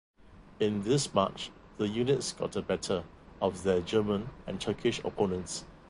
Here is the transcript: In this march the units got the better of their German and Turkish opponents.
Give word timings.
In 0.59 0.81
this 0.81 1.13
march 1.13 1.51
the 1.77 1.87
units 1.87 2.33
got 2.33 2.53
the 2.53 2.63
better 2.63 3.03
of 3.39 3.61
their 3.61 3.81
German 3.81 4.31
and 4.47 4.59
Turkish 4.59 4.97
opponents. 5.03 5.63